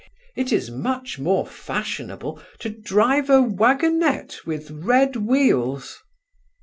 It 0.35 0.51
is 0.51 0.71
much 0.71 1.19
more 1.19 1.45
fashionable 1.45 2.41
to 2.57 2.69
drive 2.69 3.29
a 3.29 3.39
waggonette 3.39 4.47
with 4.47 4.71
red 4.71 5.15
wheels." 5.15 6.01